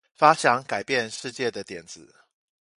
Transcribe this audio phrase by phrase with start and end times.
[0.15, 2.15] 發想改變世界的點子